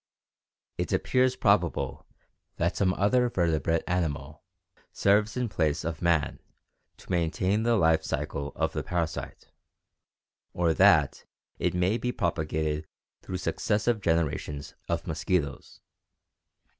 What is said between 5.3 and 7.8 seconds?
in place of man to maintain the